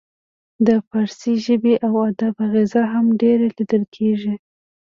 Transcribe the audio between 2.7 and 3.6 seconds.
هم ډیره